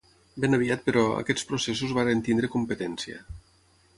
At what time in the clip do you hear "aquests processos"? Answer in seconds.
1.17-1.93